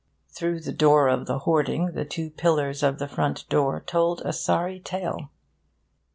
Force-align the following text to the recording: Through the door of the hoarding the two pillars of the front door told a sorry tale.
Through 0.29 0.61
the 0.61 0.73
door 0.73 1.07
of 1.09 1.27
the 1.27 1.37
hoarding 1.37 1.91
the 1.91 2.05
two 2.05 2.31
pillars 2.31 2.81
of 2.81 2.97
the 2.97 3.07
front 3.07 3.47
door 3.49 3.81
told 3.85 4.23
a 4.25 4.33
sorry 4.33 4.79
tale. 4.79 5.29